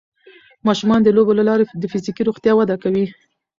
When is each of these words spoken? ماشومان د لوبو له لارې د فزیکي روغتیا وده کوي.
ماشومان 0.67 0.99
د 1.03 1.07
لوبو 1.15 1.37
له 1.39 1.43
لارې 1.49 1.63
د 1.81 1.83
فزیکي 1.91 2.23
روغتیا 2.25 2.53
وده 2.55 2.75
کوي. 2.83 3.05